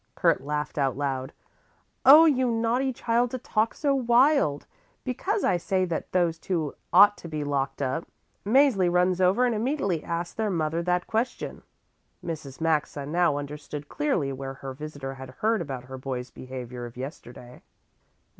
[0.15, 1.31] Kurt laughed out loud:
[2.07, 4.65] "Oh, you naughty child to talk so wild!
[5.03, 8.07] Because I say that those two ought to be locked up,
[8.43, 11.61] Mäzli runs over and immediately asks their mother that question."
[12.25, 12.59] Mrs.
[12.59, 17.61] Maxa now understood clearly where her visitor had heard about her boy's behaviour of yesterday.